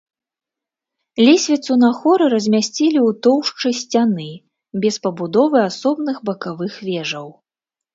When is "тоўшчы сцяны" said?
3.29-4.29